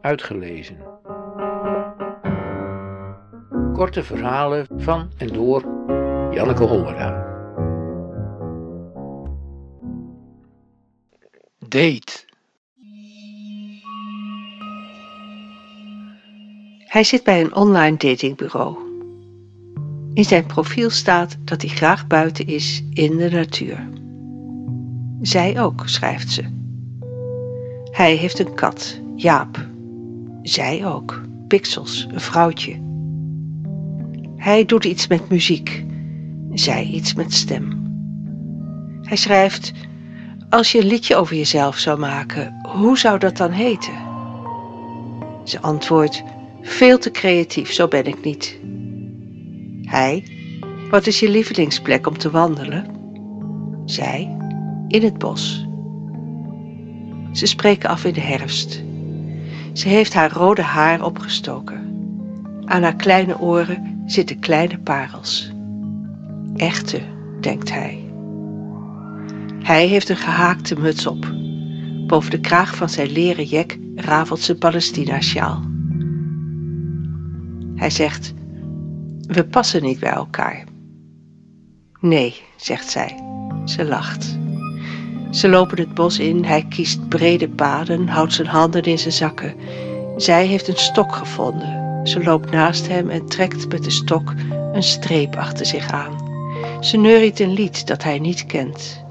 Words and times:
Uitgelezen. 0.00 0.76
Korte 3.72 4.02
verhalen 4.02 4.66
van 4.76 5.10
en 5.16 5.26
door 5.26 5.64
Janneke 6.30 6.64
Hollera. 6.64 7.28
Date. 11.58 12.28
Hij 16.78 17.04
zit 17.04 17.24
bij 17.24 17.40
een 17.40 17.54
online 17.54 17.96
datingbureau. 17.96 18.76
In 20.12 20.24
zijn 20.24 20.46
profiel 20.46 20.90
staat 20.90 21.36
dat 21.44 21.62
hij 21.62 21.70
graag 21.70 22.06
buiten 22.06 22.46
is 22.46 22.84
in 22.92 23.16
de 23.16 23.30
natuur. 23.30 23.88
Zij 25.20 25.60
ook, 25.60 25.82
schrijft 25.84 26.30
ze. 26.30 26.44
Hij 27.90 28.14
heeft 28.14 28.38
een 28.38 28.54
kat, 28.54 29.00
Jaap. 29.16 29.69
Zij 30.42 30.86
ook, 30.86 31.20
Pixels, 31.48 32.06
een 32.10 32.20
vrouwtje. 32.20 32.80
Hij 34.36 34.64
doet 34.64 34.84
iets 34.84 35.06
met 35.06 35.28
muziek, 35.28 35.84
zij 36.52 36.84
iets 36.84 37.14
met 37.14 37.34
stem. 37.34 37.88
Hij 39.02 39.16
schrijft: 39.16 39.72
Als 40.48 40.72
je 40.72 40.80
een 40.80 40.86
liedje 40.86 41.16
over 41.16 41.36
jezelf 41.36 41.76
zou 41.76 41.98
maken, 41.98 42.60
hoe 42.62 42.98
zou 42.98 43.18
dat 43.18 43.36
dan 43.36 43.50
heten? 43.50 43.92
Ze 45.44 45.60
antwoordt: 45.60 46.22
Veel 46.60 46.98
te 46.98 47.10
creatief, 47.10 47.72
zo 47.72 47.88
ben 47.88 48.04
ik 48.04 48.24
niet. 48.24 48.58
Hij: 49.82 50.24
Wat 50.90 51.06
is 51.06 51.20
je 51.20 51.30
lievelingsplek 51.30 52.06
om 52.06 52.18
te 52.18 52.30
wandelen? 52.30 52.86
Zij: 53.84 54.36
In 54.88 55.02
het 55.02 55.18
bos. 55.18 55.66
Ze 57.32 57.46
spreken 57.46 57.88
af 57.88 58.04
in 58.04 58.14
de 58.14 58.20
herfst. 58.20 58.82
Ze 59.80 59.88
heeft 59.88 60.14
haar 60.14 60.32
rode 60.32 60.62
haar 60.62 61.04
opgestoken. 61.04 61.80
Aan 62.64 62.82
haar 62.82 62.96
kleine 62.96 63.38
oren 63.38 64.02
zitten 64.06 64.38
kleine 64.38 64.78
parels. 64.78 65.52
Echte, 66.56 67.00
denkt 67.40 67.70
hij. 67.70 68.12
Hij 69.62 69.86
heeft 69.86 70.08
een 70.08 70.16
gehaakte 70.16 70.80
muts 70.80 71.06
op. 71.06 71.32
Boven 72.06 72.30
de 72.30 72.40
kraag 72.40 72.76
van 72.76 72.88
zijn 72.88 73.10
leren 73.10 73.44
jek 73.44 73.78
rafelt 73.94 74.40
zijn 74.40 74.58
Palestina-sjaal. 74.58 75.62
Hij 77.74 77.90
zegt: 77.90 78.34
We 79.20 79.44
passen 79.44 79.82
niet 79.82 79.98
bij 79.98 80.12
elkaar. 80.12 80.64
Nee, 82.00 82.42
zegt 82.56 82.90
zij. 82.90 83.22
Ze 83.64 83.84
lacht. 83.84 84.39
Ze 85.30 85.48
lopen 85.48 85.78
het 85.78 85.94
bos 85.94 86.18
in, 86.18 86.44
hij 86.44 86.66
kiest 86.68 87.08
brede 87.08 87.48
paden, 87.48 88.08
houdt 88.08 88.32
zijn 88.32 88.48
handen 88.48 88.82
in 88.82 88.98
zijn 88.98 89.12
zakken. 89.12 89.54
Zij 90.16 90.46
heeft 90.46 90.68
een 90.68 90.76
stok 90.76 91.14
gevonden. 91.14 92.06
Ze 92.06 92.22
loopt 92.22 92.50
naast 92.50 92.88
hem 92.88 93.10
en 93.10 93.26
trekt 93.26 93.68
met 93.68 93.84
de 93.84 93.90
stok 93.90 94.34
een 94.72 94.82
streep 94.82 95.36
achter 95.36 95.66
zich 95.66 95.90
aan. 95.90 96.28
Ze 96.80 96.96
neuriet 96.96 97.40
een 97.40 97.52
lied 97.52 97.86
dat 97.86 98.02
hij 98.02 98.18
niet 98.18 98.46
kent. 98.46 99.04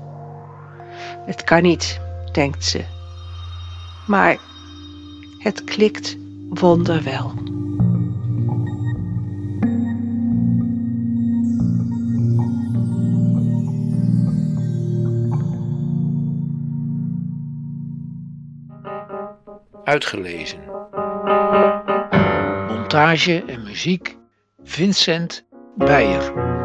Het 1.25 1.43
kan 1.43 1.61
niet, 1.61 1.99
denkt 2.31 2.65
ze. 2.65 2.83
Maar 4.07 4.37
het 5.37 5.63
klikt 5.63 6.17
wonderwel. 6.49 7.31
Uitgelezen. 19.89 20.59
Montage 22.67 23.43
en 23.47 23.63
muziek 23.63 24.17
Vincent 24.63 25.45
Beijer. 25.75 26.58